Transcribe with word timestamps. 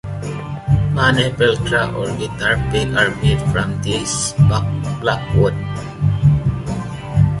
Many 0.95 1.29
plectra, 1.35 1.93
or 1.95 2.07
guitar 2.17 2.55
picks, 2.71 2.97
are 2.97 3.15
made 3.17 3.39
from 3.53 3.79
this 3.83 4.33
black 4.99 5.35
wood. 5.35 5.53